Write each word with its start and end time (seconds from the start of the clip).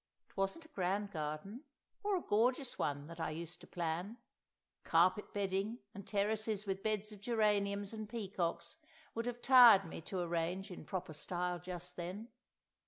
It 0.29 0.35
wasn't 0.35 0.65
a 0.65 0.69
grand 0.69 1.11
garden, 1.11 1.63
or 2.03 2.15
a 2.17 2.23
gorgeous 2.23 2.79
one 2.79 3.05
that 3.05 3.19
I 3.19 3.29
used 3.29 3.61
to 3.61 3.67
plan—carpet 3.67 5.31
bedding 5.31 5.77
and 5.93 6.07
terraces 6.07 6.65
with 6.65 6.81
beds 6.81 7.11
of 7.11 7.21
geraniums 7.21 7.93
and 7.93 8.09
peacocks 8.09 8.77
would 9.13 9.27
have 9.27 9.43
tired 9.43 9.85
me 9.85 10.01
to 10.09 10.21
arrange 10.21 10.71
in 10.71 10.85
proper 10.85 11.13
style 11.13 11.59
just 11.59 11.97
then. 11.97 12.29